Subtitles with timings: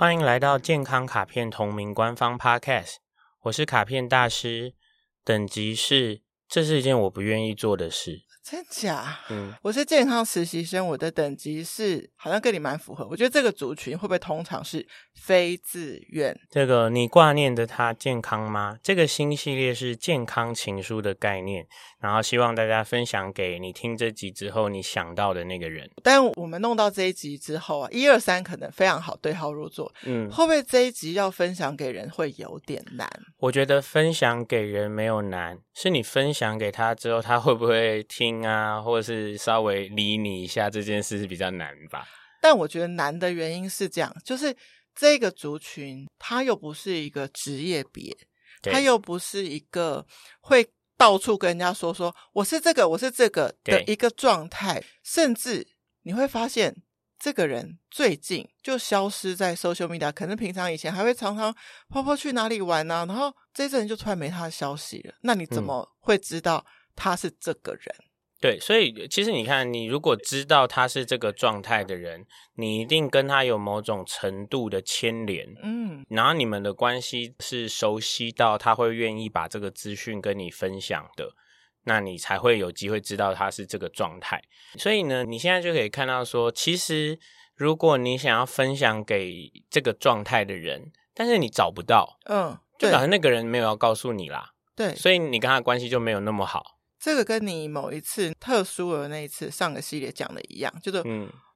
[0.00, 2.94] 欢迎来到健康卡片同名官方 Podcast，
[3.42, 4.72] 我是卡片大师，
[5.22, 8.22] 等级是，这是一件我不愿意做的事。
[8.50, 9.16] 真假？
[9.30, 13.06] 嗯，我是健康实习生，我的等级是好像跟你蛮符合。
[13.08, 16.36] 我觉得这个族群会不会通常是非自愿？
[16.50, 18.76] 这个你挂念的他健康吗？
[18.82, 21.64] 这个新系列是健康情书的概念，
[22.00, 25.88] 然后希望大家分享给你听这集之后你想到的那个人。
[26.02, 29.92] 但我们弄到这一集之后啊，一二三可能非常好对号入座。
[30.02, 33.08] 嗯，会不会这一集要分享给人会有点难？
[33.38, 38.39] 我觉得分享给人没有难，是你分享给他之后，他会不会听？
[38.46, 42.06] 啊，或者是稍微理你一下这件事是比较难吧。
[42.42, 44.56] 但我觉得难的原因是这样，就是
[44.94, 48.16] 这个族群，它又不是一个职业别，
[48.62, 50.06] 它又不是一个
[50.40, 54.82] 会到处跟人家说说我是这个，我是这个的一个状态。
[55.02, 55.66] 甚至
[56.02, 56.74] 你会发现，
[57.18, 61.54] 这个人最近就消失在 social media，可能平常以前还会常常
[61.90, 65.14] 泡泡去哪里玩呢、啊，然后这阵就突然没他的消息了。
[65.20, 66.64] 那你怎么会知道
[66.96, 67.94] 他是这个人？
[67.98, 68.09] 嗯
[68.40, 72.24] 对，所以其实你看，你如果知道他是这个状态的人，
[72.54, 81.34] 你一定跟他有某种程度的牵连，嗯，然后你们的关系是熟悉到他会愿意把这个资讯跟你分享的，
[81.84, 84.42] 那你才会有机会知道他是这个状态。
[84.78, 87.18] 所以呢，你现在就可以看到说，其实
[87.54, 96.79] 如果你想要分享给这个状态的人，但是你找不到，嗯，就好像那个人没有要告诉你啦，对，所以你跟他关系就没有那么好。
[97.00, 101.02] 这个跟你某一次特殊儿那一次上个系列讲的一样，就是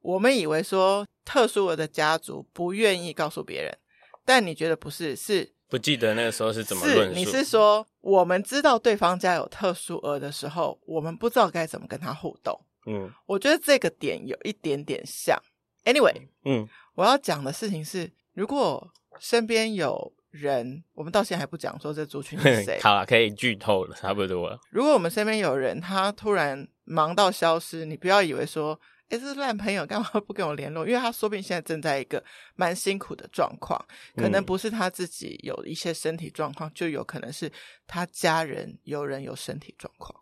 [0.01, 3.77] 我们以为说特殊儿的家族不愿意告诉别人，
[4.25, 5.15] 但你觉得不是？
[5.15, 7.15] 是不记得那个时候是怎么论述？
[7.15, 12.59] 你是说我们知道对方家有特殊儿的时候，我们不知道该怎么跟他互动？
[12.87, 15.39] 嗯，我觉得这个点有一点点像。
[15.85, 18.91] Anyway，嗯，我要讲的事情是，如果
[19.21, 20.13] 身边有。
[20.35, 22.81] 人，我们到现在还不讲说这族群是 谁。
[22.83, 24.59] 好了，可以剧透了，差不多了。
[24.71, 28.79] 如果我们身边有人，他突然忙到消失，你不要以为说，
[29.11, 30.85] 诶，这是烂朋友，干嘛不跟我联络？
[30.85, 32.23] 因为他说不定现在正在一个
[32.57, 33.81] 蛮辛苦的状况，
[34.17, 37.49] 可能不是他自己有一些身体状况，嗯、就有可能是
[37.87, 40.13] 他家人有人有身体状况。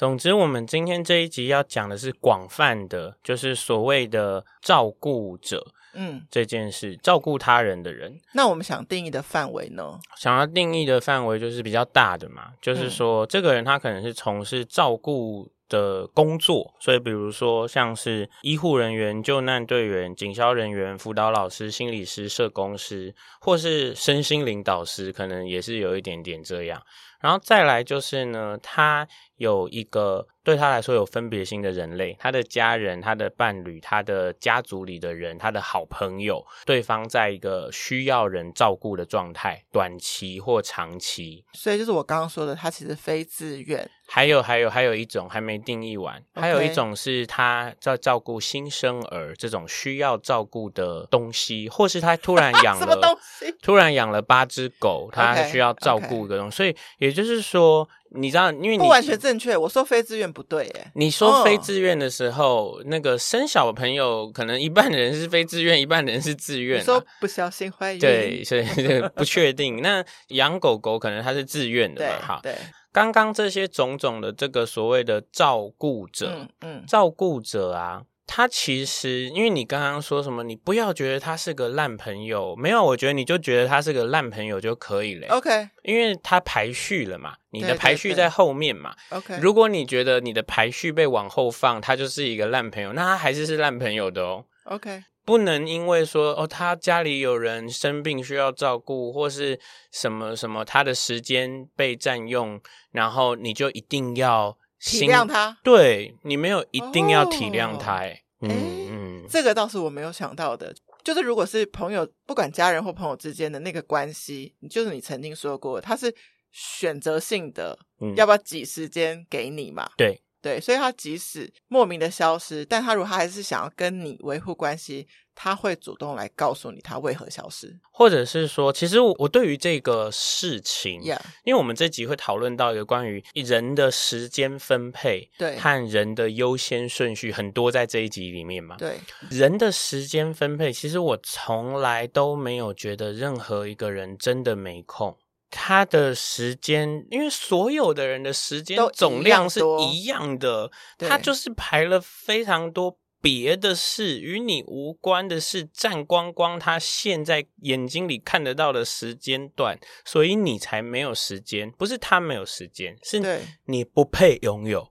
[0.00, 5.62] 总之，我们今天这一集要讲的是广泛的，就是所谓的照顾者。
[5.92, 10.00] 嗯，这件事照顾他人的人，那我们想定义的范围呢？
[10.16, 26.80] 想要定义的范围就是比较大的嘛，就是说，这个人他可能是从事照顾的工作，所以比如说像是医护人员、救难队员、警消人员、辅导老师、心理师、社工师，或是身心灵导师，可能也是有一点点这样。
[27.20, 30.26] 然后再来就是呢，他有一个。
[30.42, 41.44] 对他来说有分别心的人类，他的家人、他的伴侣、他的家族里的人、他的好朋友，对方在一个需要人照顾的状态，短期或长期。
[41.52, 43.88] 所以就是我刚刚说的，他其实非自愿。
[44.08, 53.16] 还有还有还有一种还没定义完.还有一种是他在照顾新生儿这种需要照顾的东西，或是他突然 养了？
[53.62, 56.56] 突然养了八只狗，他需要照顾一个东西。
[56.56, 57.88] 所以也就是说。
[58.12, 59.56] 你知道，因为你不完全正确。
[59.56, 66.80] 我说非自愿不对，耶，你说非自愿的时候，哦、那个生小朋友可能一半的人是非自愿，一半人是自愿。
[66.80, 68.64] 你说不小心怀孕，对，所以
[69.14, 69.80] 不确定。
[69.80, 72.18] 那养狗狗可能它是自愿的嘛？
[72.20, 72.52] 哈，对。
[72.90, 78.02] 刚刚这些种种的这个所谓的照顾者，嗯，嗯照顾者啊。
[78.32, 85.26] 他其实，因为你刚刚说什么，你不要觉得他是个烂朋友，没有，我觉得你就觉得他是个烂朋友就可以了。
[85.34, 88.94] OK，因为他排序了嘛，你的排序在后面嘛。
[89.08, 94.44] OK，如果你觉得你的排序被往后放，他就是一个烂朋友，那他还是是烂朋友的哦。
[94.66, 99.58] OK，不能因为说哦，他家里有人生病需要照顾，或是
[99.90, 102.60] 什么什么，他的时间被占用，
[102.92, 104.56] 然后你就一定要。
[104.80, 110.74] 体谅他，对，你没有一定要体谅他，哎、哦，嗯嗯，这个倒是我没有想到的。
[111.04, 116.14] 就是如果是朋友，不管家人或朋友之间的那个关系，就是你曾经说过，他是
[116.50, 119.90] 选择性的，嗯、要不要挤时间给你嘛？
[119.96, 120.20] 对。
[120.42, 125.06] 对，所以他即使莫名的消失，但他如果他还是想要跟你维护关系，
[125.42, 131.00] 他会主动来告诉你他为何消失，或者是说，其实我我对于这个事情.
[131.44, 139.00] 因为我们这集会讨论到一个关于人的时间分配，对，和人的优先顺序很多在这一集里面嘛，对，
[139.30, 145.16] 人的时间分配，其实我从来都没有觉得任何一个人真的没空。
[145.52, 149.58] 他的时间，因为所有的人的时间总量是
[149.90, 161.70] 一样的，他就是排了非常多别的事，与你无关的事占光光他现在眼睛里看得到的时间段，所以你才没有时间。
[161.72, 163.20] 不是他没有时间，是
[163.66, 164.90] 你不配拥有。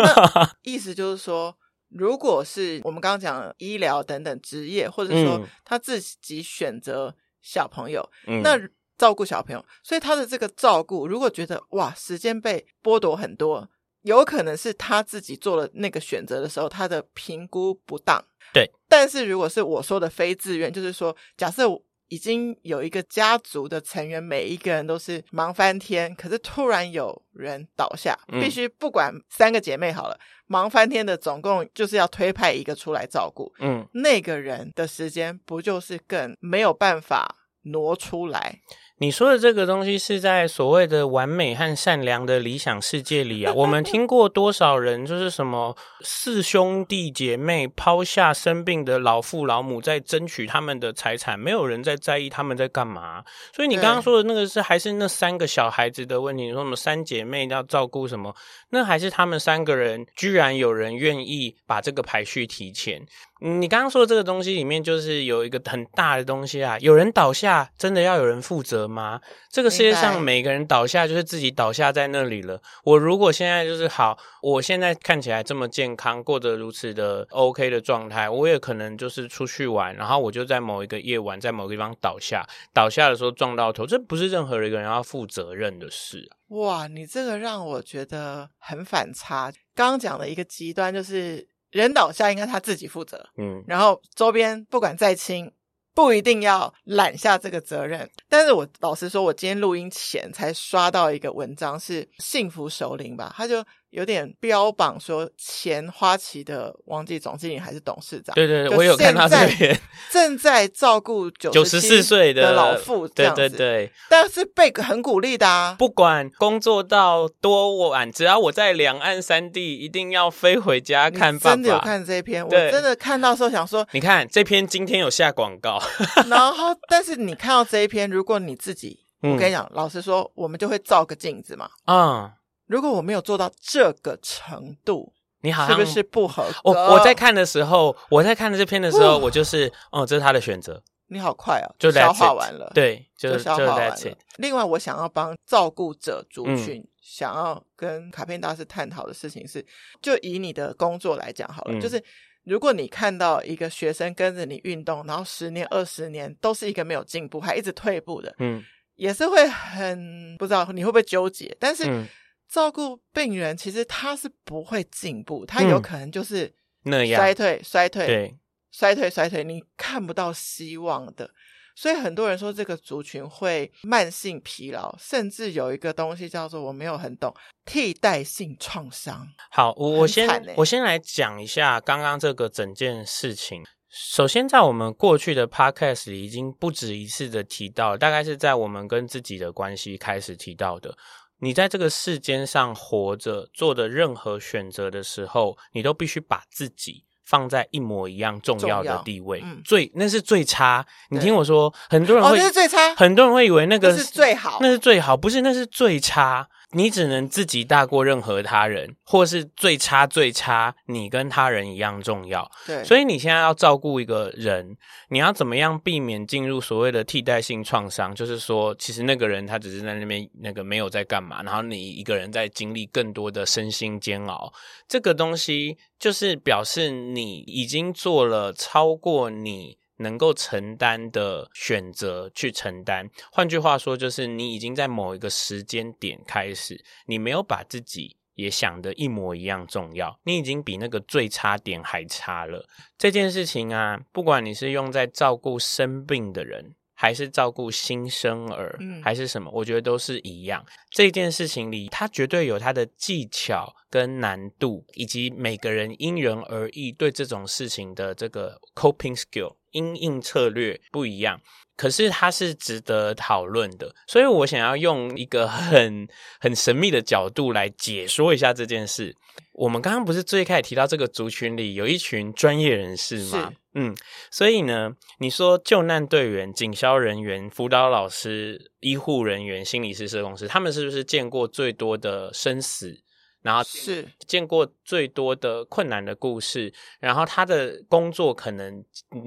[0.62, 1.56] 意思就是说，
[1.88, 8.58] 如果是我们刚刚讲医疗等等职业，或者说他自己选择小朋友，嗯、那
[8.98, 13.70] 照顾小朋友，所以他的这个照顾，如果觉得哇，时间被剥夺很多。
[14.04, 18.24] 有可能是他自己做了那个选择的时候，他的评估不当。
[18.52, 21.64] 对，但是如果是我说的非自愿，就是说，假设
[22.08, 33.52] 已经有一个家族的成员，每一个人都是忙翻天，可是突然有人倒下，嗯、必须不管三个姐妹好了，忙翻天的总共就是要推派一个出来照顾。
[33.58, 38.60] 嗯，那个人的时间不就是更没有办法挪出来？
[38.98, 53.24] 你说的这个东西是在所谓的完美和善良的理想世界里啊， 我们听过多少人就是什么四兄弟姐妹抛下生病的老父老母在争取他们的财产，没有人在在意他们在干嘛。
[53.52, 58.32] 所以你刚刚说的那个是还是那三个小孩子的问题，你说什么三姐妹要照顾什么，
[58.70, 63.04] 那还是他们三个人居然有人愿意把这个排序提前。
[63.40, 66.78] 你刚刚说的这个东西里面，就是有一个很大的东西啊！
[66.78, 69.20] 有人倒下，真的要有人负责吗？
[69.50, 72.62] 这个世界上每个人倒下，就是自己倒下在那里了。
[72.84, 86.30] 我如果现在就是好，我现在看起来这么健康，过得如此的 OK 的状态，我也可能就是出去玩，然后我就在某一个夜晚，在某个地方倒下，倒下的时候撞到头，这不是任何一个人要负责任的事。
[86.48, 89.52] 哇，你这个让我觉得很反差。
[89.74, 91.46] 刚刚讲的一个极端就是。
[91.74, 95.52] 人倒下应该他自己负责，嗯，然后周边不管再亲，
[95.94, 98.08] 不一定要揽下这个责任。
[98.28, 103.62] 但是我老实说，我今天录音前才刷到一个文章，是幸福首领吧，他就。
[103.94, 109.80] 有点标榜说前花旗的王记总经理还是董事长，对对对，我有看他这边
[110.10, 121.54] 正在照顾九十四岁的老妇，对对对，但是被很鼓励的啊，不管工作到多晚，只要我在两岸三地，一定要飞回家看爸爸。
[121.54, 125.80] 真的有看这篇，我真的看到时候想说，你看这篇今天有下广告，
[126.28, 132.32] 然后但是你看到这一篇，如果你自己，我跟你讲，老实说，我们就会照个镜子嘛，嗯。
[132.66, 135.12] 如果我没有做到这个程度，
[135.42, 136.70] 你好像是不是不合格？
[136.70, 140.82] 我我在看的时候，我在看这篇的时候，我就是，哦，这是他的选择。
[141.08, 143.96] 你好快哦，就消化完了，对，就消化完了。
[144.38, 149.64] 另外，我想要帮照顾者族群，嗯、想要跟卡片大师探讨的事情是，
[150.00, 152.02] 就以你的工作来讲好了，嗯、就是
[152.44, 158.64] 如果你看到一个学生跟着你运动，然后十年、二十年都是一个没有进步，还一直退步的，嗯，
[158.96, 161.84] 也是会很不知道你会不会纠结，但是。
[161.86, 162.08] 嗯
[162.54, 166.54] 照顾病人，其实他是不会进步，他有可能就是
[166.84, 168.36] 那样衰退、衰退、对
[168.70, 171.28] 衰退、衰退，你看不到希望的。
[171.74, 177.34] 所以很多人说这个族群会慢性疲劳，甚至有一个东西叫做我没有很懂
[177.64, 179.26] 替代性创伤。
[179.50, 183.64] 好，我我先我先来讲一下刚刚这个整件事情。
[183.88, 190.96] 首先，在我们过去的 podcast 里已经不止一次的提到，大概是在我们跟自己的关系开始提到的。
[191.40, 199.40] 你在这个世间上活着，做的任何选择的时候，你都必须把自己放在一模一样重要的地位。
[199.44, 200.86] 嗯、最那是最差。
[201.10, 206.48] 你听我说，很多人会、哦、是最差，很多人会以为那个是最好，那是最好，不是，那是最差。
[206.74, 212.50] 你只能自己大过任何他人，或是最差最差，你跟他人一样重要。
[212.66, 214.76] 对，所以你现在要照顾一个人，
[215.08, 218.14] 你要怎么样避免进入所谓的替代性创伤？
[218.14, 224.52] 就是说，其实那个人他只是在那边那个没有在干嘛，然后你一个人在经历更多的身心煎熬。
[224.88, 229.78] 这个东西就是表示你已经做了超过你。
[229.98, 242.68] 能够承担的选择去承担，换句话说，就是你已经在某一个时间点开始，你没有把自己也想的一模一样重要，你已经比那个最差点还差了。
[242.98, 250.64] 这件事情啊，不管你是用在照顾生病的人，还是照顾新生儿，嗯，还是什么，我觉得都是一样。
[250.90, 259.56] 这件事情里，它绝对有它的技巧跟难度，以及每个人因人而异对这种事情的这个 coping skill。
[259.74, 261.40] 因应策略不一样，
[261.76, 266.06] 可是它是值得讨论的，所以我想要用一个很
[266.38, 269.16] 很神秘的角度来解说一下这件事。
[269.54, 273.52] 我们刚刚不是最开始提到这个族群里有一群专业人士吗？
[273.74, 273.94] 嗯，
[274.30, 283.00] 所以呢，你说救难队员、警消人员、辅导老师、医护人员、心理师、社工师，他们是不是见过最多的生死？
[283.42, 288.82] 然后是见过最多的困难的故事，然后他的工作可能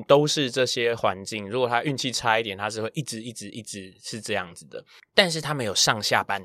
[0.08, 1.48] 都是这些环境。
[1.48, 4.84] 如果他运气差一点，他是会一直一直一直是这样子的。
[5.14, 6.44] 但是他没有上下班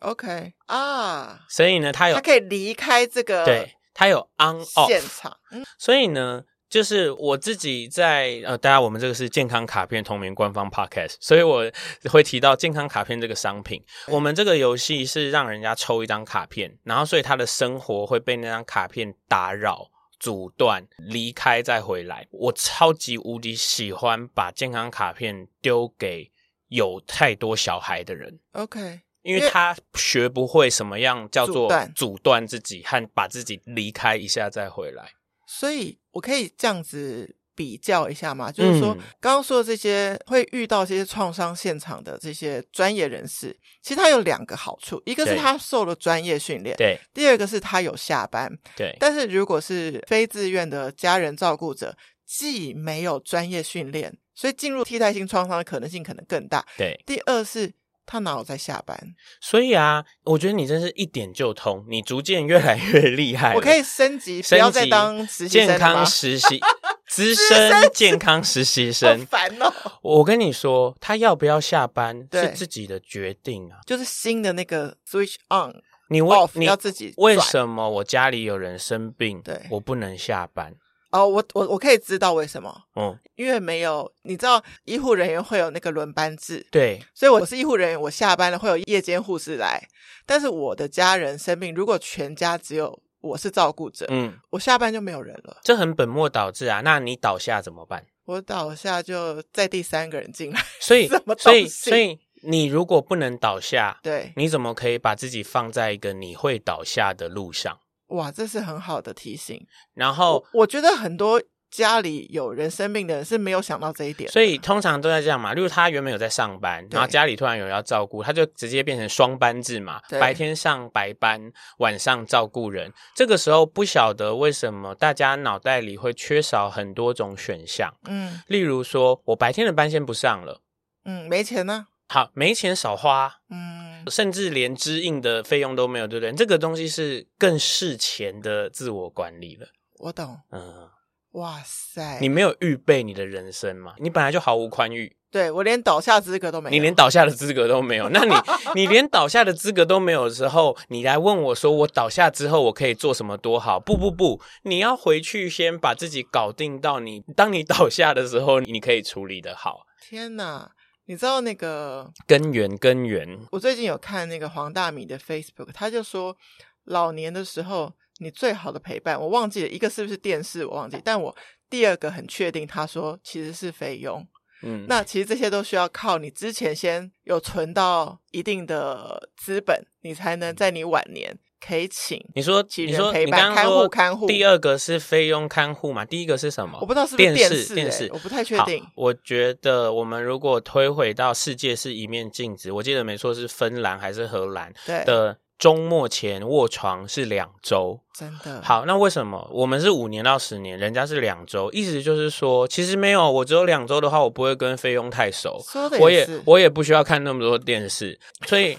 [0.00, 6.44] ，OK 啊，所以呢，他有他可以离开这个，对，他有 on off 现场，嗯，所以呢。
[6.68, 11.62] 就是我自己在呃，大家我们这个是健康卡片同名官方 podcast，所以我
[12.10, 13.80] 会提到健康卡片这个商品。
[14.08, 19.88] 我们这个游戏是让人家抽一张卡片，然后所以他的生活会被那张卡片打扰、
[20.18, 22.26] 阻断、离开再回来。
[22.32, 26.32] 我超级无敌喜欢把健康卡片丢给
[26.66, 28.40] 有太多小孩的人。
[28.52, 35.10] OK，因为他学不会什么样叫做阻断自己和把自己离开一下再回来。
[35.46, 38.50] 所以我可以这样子比较一下吗？
[38.50, 48.94] 就是说，刚刚说的这些会遇到这些创伤现场的这些专业人士，其实他有两个好处：一个是他受了专业训练，对；第二个是他有下班，对。
[49.00, 57.00] 但是如果是非自愿的家人照顾者，既没有专业训练，所以进入替代性创伤的可能性可能更大，对。
[57.06, 57.72] 第二是。
[58.06, 58.96] 他哪有在下班？
[59.40, 63.54] 所以啊，我觉得你真是一点就通，你逐渐越来越厉害。
[63.54, 66.60] 我可以升级，不要再当实习生健康实习
[67.08, 69.24] 资深健康实习生。
[69.26, 69.72] 烦哦！
[70.02, 75.74] 我跟你说，他要不要下班是自己的决定啊，就是新的那个 switch on，
[76.08, 77.12] 你为 off 你要自己。
[77.16, 80.74] 为什么我家里有人生病，对，我不能下班？
[81.16, 89.82] 哦，我我我可以知道为什么，嗯，因为没有，你知道医护人员会有那个轮班制，对，所以我是医护人员，我下班了会有夜间护士来，
[90.26, 96.82] 但是我的家人生病，如果全家只有我是照顾者，嗯，我下班就没有人了，这很本末倒置啊！
[96.84, 98.04] 那你倒下怎么办？
[98.26, 101.08] 我倒下就再第三个人进来， 所以
[101.38, 107.78] 所以所以你如果不能倒下，对，你怎么可以把自己放在一个你会倒下的路上？
[108.08, 109.66] 哇，这是很好的提醒。
[109.94, 115.52] 然后我，我觉得很多家里有人生病的人是没有想到这一点，所以通常都在这样嘛。
[115.52, 122.92] 例如他原本有在上班，然后家里突然有人要照顾，他就直接变成双班制嘛，白天上白班，晚上照顾人。
[123.14, 127.92] 这个时候不晓得为什么大家脑袋里会缺少很多种选项。
[128.04, 130.62] 嗯，例如说我白天的班先不上了，
[131.04, 131.88] 嗯，没钱呢。
[132.08, 136.32] 好，没钱少花，嗯，甚至连支应的费用都没有，对不对？
[136.32, 139.66] 这个东西是更事前的自我管理了。
[139.98, 140.88] 我懂，嗯，
[141.32, 143.94] 哇塞，你没有预备你的人生嘛？
[143.98, 148.08] 你本来就毫无宽裕，对，我连倒下资格都没有，你连倒下的资格都没有。
[148.10, 148.34] 那你
[148.74, 153.80] 你连倒下的资格都没有的时候，你来问我说，我倒下之后我可以做什么多好？
[153.80, 159.86] 不不不，你要回去先把自己搞定到你，当你倒下的时候，你可以处理得好。
[160.08, 160.70] 天哪！
[161.06, 162.76] 你知道那个根源？
[162.78, 163.38] 根源。
[163.52, 166.36] 我最近有看那个黄大米的 Facebook，他就说，
[166.84, 171.34] 老年的时候你最好的陪伴，我忘记了一个是不是电视，我忘记，但我
[171.70, 174.26] 第二个很确定，他说其实是菲佣。
[174.62, 181.38] 嗯，那其实这些都需要靠你之前先有存到一定的资本，你才能在你晚年。
[181.58, 186.04] 可以请你说，你说你刚刚说看护，第二个是菲佣看护嘛？
[186.04, 186.78] 第一个是什么？
[186.80, 188.84] 我不知道是电视，电视，我不太确定。
[188.94, 194.72] 我觉得我们如果推回到世界是一面镜子，我记得没错是芬兰还是荷兰
[195.04, 198.60] 的周末前卧床是两周，真的。
[198.62, 201.72] 好，那为什么我们是五年到十年，人家是两周？
[201.72, 205.58] 意思就是说，其实没有，我只有两周的话，我不会跟菲佣太熟，
[205.92, 208.76] 也，我也我也不需要看那么多电视，所以。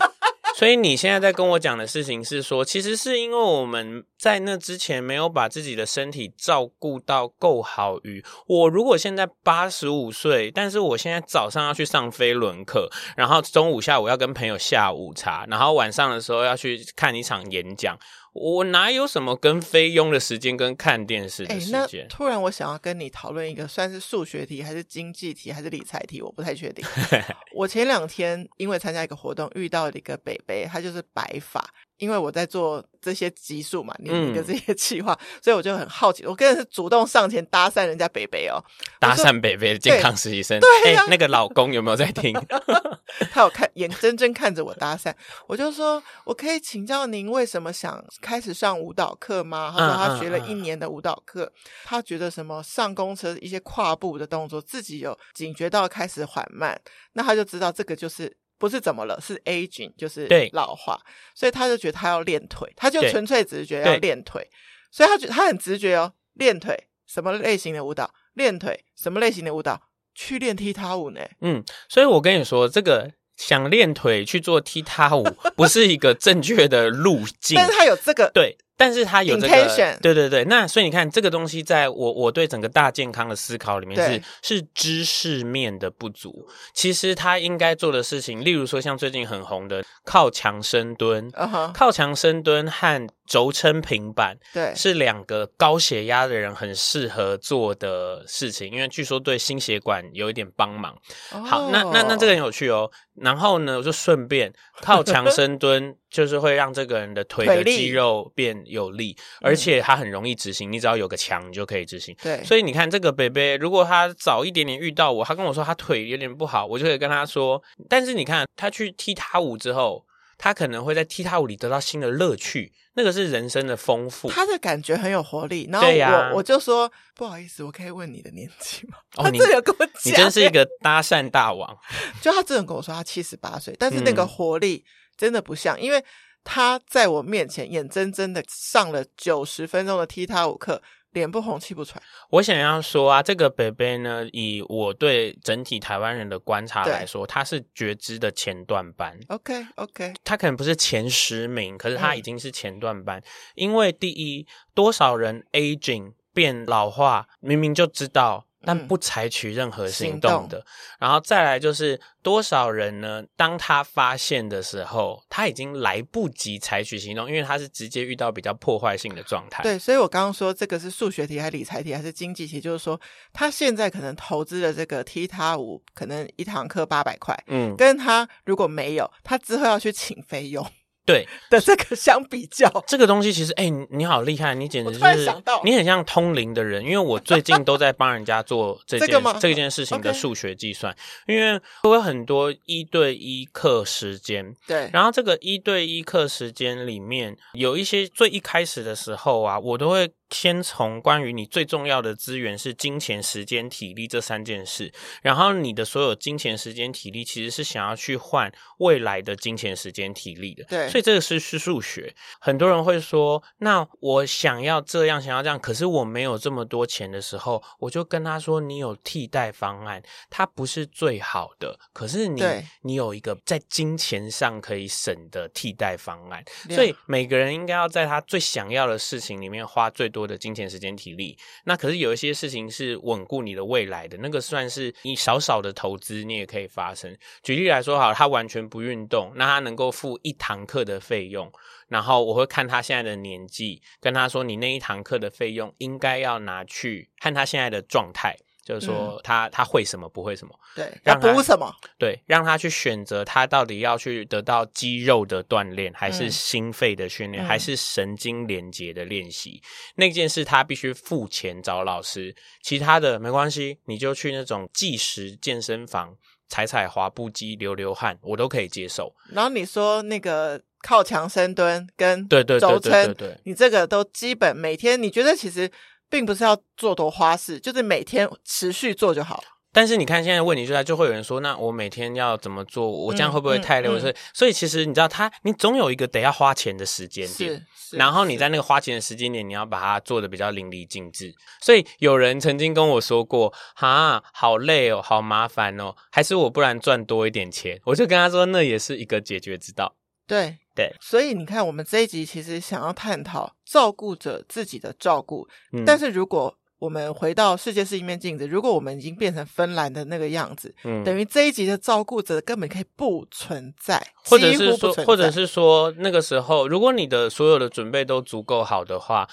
[0.58, 8.00] 所以你现在在跟我讲的事情是说，其实是因为我们在那之前没有把自己的身体照顾到够好。
[8.02, 17.96] 与我如果现在八十五岁，但是我现在早上要去上飞轮课，然后中午下午要跟朋友下午茶，然后晚上的时候要去看一场演讲。
[18.34, 21.82] 我哪有什么跟菲佣的时间跟看电视的时间？
[21.82, 26.22] 欸，那突然我想要跟你讨论一个，算是数学题还是经济题还是理财题？
[26.22, 26.86] 我不太确定。
[27.54, 31.64] 我前两天因为参加一个活动，遇到了一个北北，他就是白发。
[31.98, 36.26] 因为我在做这些集数嘛，你的这些计划，嗯、所以我就很好奇。
[36.26, 38.64] 我个人是主动上前搭讪人家北北哦，
[39.00, 40.60] 搭讪北北的健康实习生。
[40.60, 42.34] 对，对啊、欸，那个老公有没有在听？
[43.32, 45.14] 他有看，眼睁睁看着我搭讪。
[45.48, 49.74] 我就说，我可以请教您为什么想开始上舞蹈课吗？
[49.76, 56.80] 他说他学了一年的舞蹈课，嗯嗯嗯、他觉得什么上公车一些跨步的动作，自己有警觉到开始缓慢，
[57.14, 58.38] 那他就知道这个就是。
[58.58, 61.00] 不是怎么了，是 aging，就是老化，
[61.36, 64.50] 所以他就觉得他要练腿，他就纯粹只是觉得要练腿，
[64.92, 69.82] 所以他觉得他很直觉哦，练腿什么类型的舞蹈，练腿什么类型的舞蹈，
[70.16, 71.22] 去练踢踏舞呢？
[71.42, 75.24] 嗯，所以我跟你说，这个想练腿去做踢踏舞，
[75.56, 77.56] 不是一个正确的路径。
[77.56, 78.58] 但是他有这个对。
[78.78, 86.48] 但是他有这个对对对，那所以你看这个东西，在我我对整个大健康的思考里面是是知识面的不足。
[86.74, 91.74] 其实他应该做的事情，例如说像最近很红的靠墙深蹲，uh -huh.
[91.74, 100.98] 靠墙深蹲和轴承平板，对，是两个高血压的人很适合做的事情，因为据说对心血管有一点帮忙。
[101.32, 101.46] Oh.
[101.46, 102.90] 好，那那那这个很有趣哦。
[103.16, 110.72] 然后呢，我就顺便靠墙深蹲，就是会让这个人的腿的肌肉变有力，力而且他很容易执行。
[110.72, 112.16] 你只要有个墙，你就可以执行。
[112.22, 117.62] 对，所以你看这个北北，如果他早一点点遇到我，他跟我说他腿有点不好，我就可以跟他说。
[117.90, 120.06] 但是你看他去踢踏舞之后，
[120.38, 124.30] 他可能会在踢踏舞里得到新的乐趣，那个是人生的丰富。
[124.30, 125.68] 他的感觉很有活力。
[125.72, 128.98] 然后我、啊、我就说不好意思，我可以问你的年纪吗？
[129.16, 131.78] 哦，你有跟我讲，你真是一个搭讪大王。
[132.22, 136.04] 就他真的跟我说他七十八岁，但是那个活力真的不像，嗯、因为
[136.44, 140.82] 他在我面前眼睁睁的上了九十分钟的踢踏舞课。
[141.18, 142.02] 脸不红气不喘。
[142.30, 149.20] 我想要说啊，这个北北呢，以我对整体台湾人的观察来说，他是觉知的前段班。
[149.28, 153.20] OK OK，他可能不是前十名，可是他已经是前段班。
[153.20, 153.24] 嗯、
[153.56, 158.47] 因为第一，多少人 aging 变老化，明明就知道。
[158.64, 160.64] 但不采取任何行动的，嗯、
[161.00, 163.24] 然后再来就是多少人呢？
[163.36, 169.64] 当他发现的时候，他已经来不及采取行动，因为他是直接遇到比较破坏性的状态。
[169.64, 172.60] 对，所以我刚刚说这个是数学题还是理财题还是经济题？
[172.60, 173.00] 就是说，
[173.32, 180.66] 他现在可能投资的这个踢踏舞，可能一堂课八百块，嗯，跟他如果没有，他之后要去请费用。
[181.08, 181.28] 对。
[181.50, 185.32] 的这个相比较，这个东西其实，哎、欸，你好厉害，你简直就是，
[185.64, 190.94] 你很像通灵的人，因为我最近都在帮人家做这件 这个这件事情的数学计算，
[191.26, 200.12] 因为我有很多一对一课时间，对，然后这个一对一课时间里面有一些最一开始的时候啊，我都会。
[200.30, 210.66] 先从关于你最重要的资源是金钱、时间、体力这三件事，然后你的所有金钱、时间、体力其实是想要去换未来的金钱、时间、体力的。
[210.66, 212.14] 对，所以这个是是数学。
[212.40, 222.44] 很多人会说，那我想要这样，想要这样，可是我没有这么多钱的时候，我就跟他说，你有替代方案，它不是最好的，可是你
[222.82, 226.44] 你有一个在金钱上可以省的替代方案。
[226.70, 230.17] 所以每个人应该要在他最想要的事情里面花最多。
[230.18, 237.16] 多的金钱、时间、体力，那可是有一些事情是稳固你的未来的，那个算是你少少的投资，你也可以发生。
[237.44, 241.52] 举例来说，好，他完全不运动，那他能够付一堂课的费用，
[241.88, 248.36] 然后我会看他现在的年纪，跟他说，你那一堂课的费用应该要拿去看他现在的状态。
[248.68, 259.66] 就是说他，他、嗯、他会什么，不会什么，对，让他补什么，对，让他去选择他到底要去得到肌肉的锻炼，还是心肺的训练、嗯，还是神经连接的练习、嗯。
[259.96, 266.14] 那件事他必须付钱找老师，其他的没关系，你就去那种计时健身房
[266.50, 269.16] 踩踩滑步机流流汗，我都可以接受。
[269.32, 275.72] 然后你说那个靠墙深蹲跟对对对对对，你这个都基本每天，你觉得其实。
[276.10, 279.44] 并不是要做多花式，就是每天持续做就好。
[279.74, 282.90] 但是你看现在问题就在，就会有人说，那我每天要怎么做？
[282.90, 283.88] 我这样会不会太累？
[283.88, 291.32] 所以、嗯嗯，所以其实你知道他，他你总有一个得要花钱的时间点，然后你在那个花钱的时间点，你要把它做的比较淋漓尽致。
[291.62, 297.80] 所以有人曾经跟我说过，哈，好累哦，好麻烦哦，还是我不然赚多一点钱？
[297.86, 299.96] 我就跟他说，那也是一个解决之道。
[300.26, 300.58] 对。
[300.78, 319.28] 对，所以你看，我们这一集其实想要探讨照顾者自己的照顾，嗯，但是如果我们回到世界是一面镜子，如果我们已经变成芬兰的那个样子，嗯，等于这一集的照顾者根本可以不存在，或者是说，或者是说，那个时候，如果你的所有的准备都足够好的话。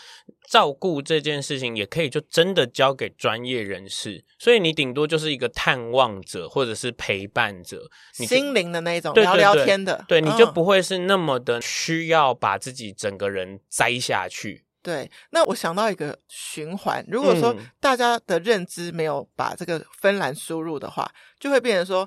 [0.51, 14.67] 照顾这件事情也可以就真的交给专业人士，所以你顶多就是一个探望者或者是陪伴者，心灵的那种聊聊天的，对，你就不会是那么的需要把自己整个人栽下去。
[14.85, 22.07] 对，那我想到一个循环，如果说大家的认知没有把这个芬兰输入的话，就会变成说，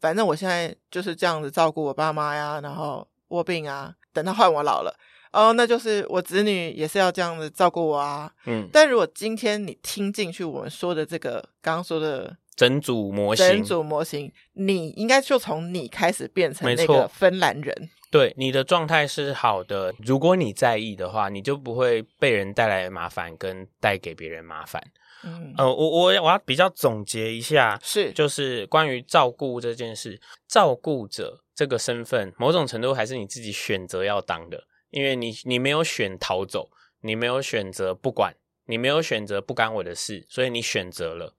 [0.00, 4.98] 反正我现在就是这样子照顾我爸妈呀，然后卧病啊，等他换我老了。
[5.32, 8.32] 哦，那就是我子女也是要这样子照顾我啊。
[8.46, 17.90] 嗯，但如果今天你听进去我们说的这个刚刚说的整组模型，整组模型，你应该就从你开始变成那个芬兰人。
[18.14, 19.92] 对，你的状态是好的。
[19.98, 24.80] 如果你在意的话，你就不会被人带来麻烦，跟带给别人麻烦。
[25.24, 38.32] 嗯，呃，我我我要比较总结一下，是就是关于照顾这件事，照顾者这个身份，某种程度还是你自己选择要当的，因为你你没有选逃走，你没有选择不管，
[38.66, 41.34] 你没有选择不干我的事，所以你选择了。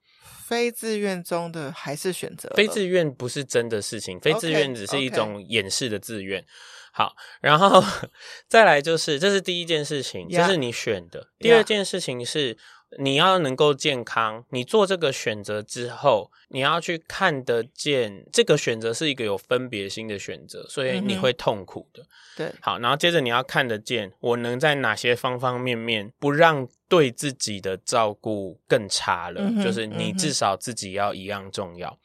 [0.45, 2.51] 非自愿中的还是选择？
[2.55, 6.41] 非自愿不是真的事情，非自愿只是一种掩饰的自愿。
[6.41, 6.49] Okay, okay.
[6.91, 7.83] 好，然后
[8.47, 11.29] 再来就是，这是第一件事情，yeah, 这是你选的。
[11.39, 12.57] 第二件事情是。
[12.99, 22.03] 你要能够健康，你做这个选择之后，你要去看得见这个选择是一个有分别心的选择，所以你会痛苦的。
[22.03, 31.89] 嗯、对，好，然后接着你要看得见，我能在哪些方方面面不让对自己的照顾更差了，嗯、就是你至少自己要一样重要。
[31.89, 31.97] 嗯、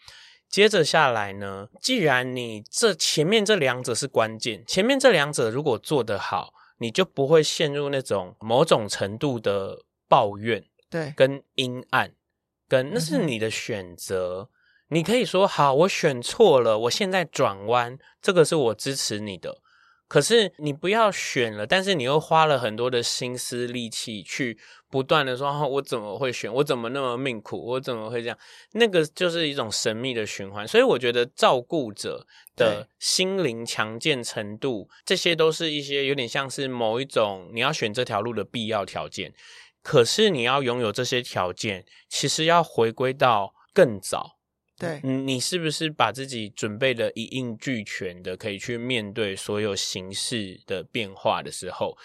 [0.49, 10.65] 接着下来呢，既然你这前面这两者是关键，前面这两者如果做得好，你就不会陷入那种某种程度的抱怨。
[10.91, 12.13] 对，跟阴暗，
[12.69, 14.51] 跟那是你的选择。
[14.51, 19.59] 嗯、你可以说好，我选错了，我现在转弯，这个是我支持你的。
[20.09, 24.59] 可是你不要选了，但是你又花了很多的心思力气去
[24.91, 26.53] 不断的说，哦，我怎么会选？
[26.53, 27.65] 我怎么那么命苦？
[27.65, 28.37] 我怎么会这样？
[28.73, 30.67] 那个就是一种神秘的循环。
[30.67, 32.27] 所以我觉得照顾者
[32.57, 39.33] 的心灵强健程度，这些都是一些有点像是某一种你要选这条路的必要条件。
[39.83, 44.37] 可是你要拥有这些条件，其实要回归到更早。
[44.79, 51.97] 对，你是不是把自己准备的一应俱全的，可以去面对所有形势的变化的时候？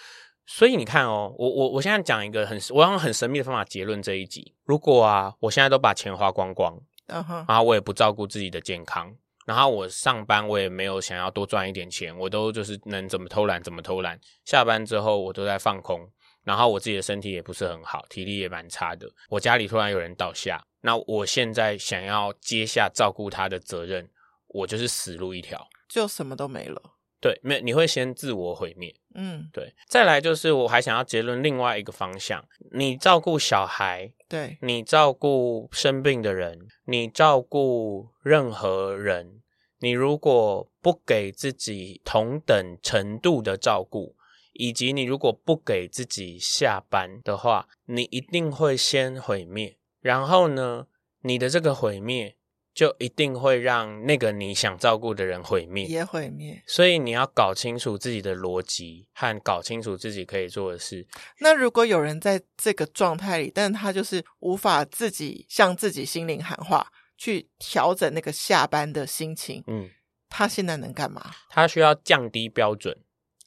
[0.44, 4.54] 所以你看哦，我我我现在讲一个很我用很神秘的方法结论这一集。
[4.64, 7.44] 如果啊，我现在都把钱花光光，uh huh.
[7.48, 16.08] 然后我也不照顾自己的健康，然后我上班我也没有想要多赚一点钱，我都就是能怎么偷懒怎么偷懒，下班之后我都在放空。
[16.46, 19.10] 然后我自己的身体也不是很好，体力也蛮差的。
[19.28, 24.08] 我家里突然有人倒下，那我现在想要接下照顾他的责任，
[24.46, 26.80] 我就是死路一条，就什么都没了。
[27.20, 28.94] 对，没你会先自我毁灭。
[29.16, 29.74] 嗯，对。
[29.88, 39.42] 再来就是我还想要结论另外一个方向：你照顾小孩，对，你照顾生病的人，你照顾任何人，
[39.80, 44.14] 你如果不给自己同等程度的照顾。
[44.58, 49.76] 以及你如果不给自己下班的话，你一定会先毁灭。
[50.00, 50.86] 然后呢，
[51.22, 52.36] 你的这个毁灭
[52.74, 56.62] 就一定会让那个你想照顾的人毁灭，也毁灭。
[56.66, 61.06] 所以你要搞清楚自己的逻辑和搞清楚自己可以做的事。
[61.40, 69.88] 那如果有人在这个状态里，但是他就是无法自己向自己心灵喊话，去调整那个下班的心情，嗯，
[70.28, 71.32] 他现在能干嘛？
[71.48, 72.96] 他需要降低标准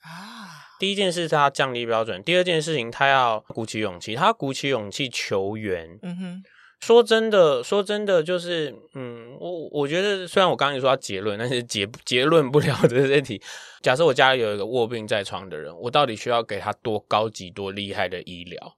[0.01, 0.65] 啊。
[0.79, 5.99] 第一件事是他要降低标准，第二件事情他要鼓起勇气，他鼓起勇气求援。
[6.01, 6.43] 嗯哼，
[6.79, 13.41] 说真的，说真的，就是嗯，我我觉得虽然我刚刚说要结论，但是结结论不了的这题。
[13.83, 18.77] 假设我家里有一个卧病在床的人，我到底需要给他多高级、多厉害的医疗？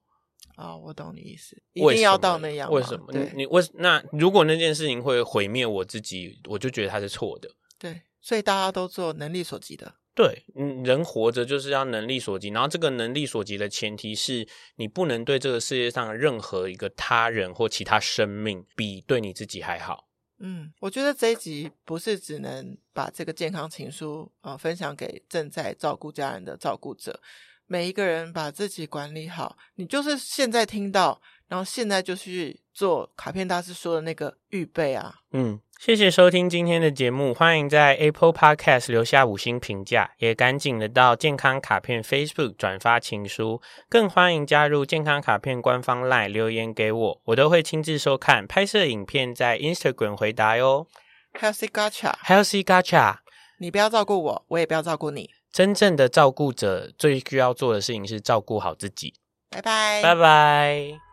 [0.55, 2.71] 啊、哦，我懂你意思，一定要到那样？
[2.71, 3.05] 为什么？
[3.35, 7.49] 你为那如果那件事情会毁灭我自己，我就觉得他是错的。
[7.79, 9.95] 对，所以大家都做能力所及的。
[10.13, 14.45] 对，嗯，人活着就是要能力所及，然后这个能力所及的前提是
[14.75, 20.09] 你不能对这个世界上任何一个他人或其他生命比对你自己还好。
[20.39, 27.21] 嗯，我觉得这一集不是只能把这个健康情书呃分享给正在照顾家人的照顾者，
[27.65, 35.61] 每一个人把自己管理好，你就是现在听到，然后现在就去做卡片大师说的那个预备啊，嗯。
[35.83, 50.85] 谢谢收听今天的节目，欢迎在 Apple Podcast 留下五星评价，也赶紧的到健康卡片 Facebook 转发情书，更欢迎加入健康卡片官方 LINE 留言给我，我都会亲自收看，拍摄影片在 Instagram 回答哟。
[51.33, 53.15] Healthy Gacha，Healthy Gacha，
[53.57, 55.31] 你不要照顾我，我也不要照顾你。
[55.51, 59.15] 真正的照顾者最需要做的事情是照顾好自己。
[59.49, 61.10] 拜拜，拜拜。